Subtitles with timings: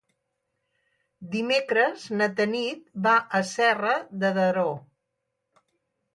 [1.35, 4.67] Dimecres na Tanit va a Serra de Daró.